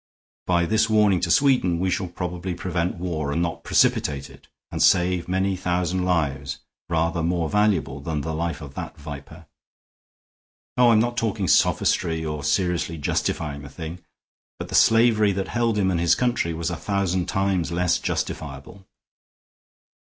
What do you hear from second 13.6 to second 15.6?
the thing, but the slavery that